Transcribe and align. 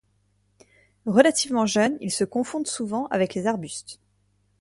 Relativement 1.05 1.67
jeunes, 1.67 1.95
ils 2.01 2.09
se 2.09 2.23
confondent 2.23 2.65
souvent 2.65 3.05
avec 3.11 3.35
les 3.35 3.45
arbustes. 3.45 3.99